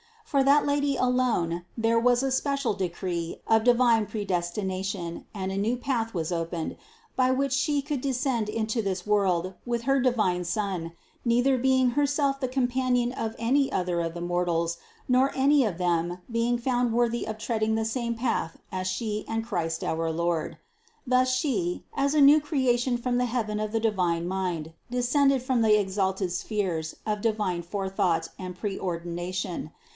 [0.25, 5.75] For that Lady alone there was a special decree of divine predestination and a new
[5.77, 6.77] path was opened,
[7.17, 10.93] by which She should descend into this world with Her divine Son,
[11.25, 14.77] neither being Herself the com panion of any other of the mortals,
[15.07, 19.45] nor any of them being found worthy of treading the same path as She and
[19.45, 20.57] Christ our Lord.
[21.05, 25.61] Thus She, as a new creature from the heaven of the divine mind, descended from
[25.61, 29.71] the ex alted spheres of divine forethought and pre ordination.